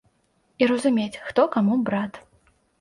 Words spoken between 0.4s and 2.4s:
І разумець, хто каму брат.